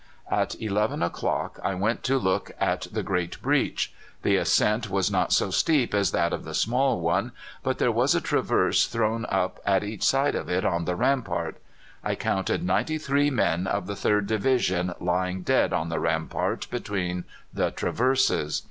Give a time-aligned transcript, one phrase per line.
[0.31, 3.93] "At eleven o'clock I went to look at the great breach.
[4.23, 8.15] The ascent was not so steep as that of the small one, but there was
[8.15, 11.57] a traverse thrown up at each side of it on the rampart.
[12.03, 17.25] I counted ninety three men of the Third Division lying dead on the rampart between
[17.53, 18.59] the traverses.